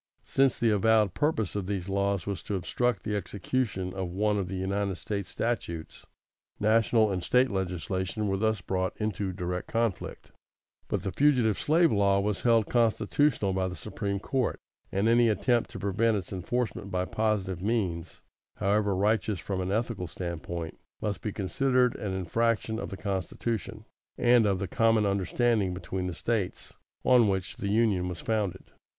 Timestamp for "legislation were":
7.51-8.37